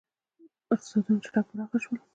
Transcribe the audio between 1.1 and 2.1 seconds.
چټک پراخ شول.